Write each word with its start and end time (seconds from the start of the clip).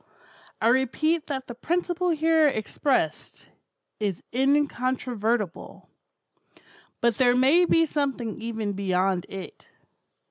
I 0.59 0.69
repeat 0.69 1.27
that 1.27 1.45
the 1.45 1.53
principle 1.53 2.09
here 2.09 2.47
expressed, 2.47 3.51
is 3.99 4.23
incontrovertible; 4.33 5.89
but 7.01 7.17
there 7.17 7.37
may 7.37 7.65
be 7.65 7.85
something 7.85 8.41
even 8.41 8.73
beyond 8.73 9.27
it. 9.29 9.69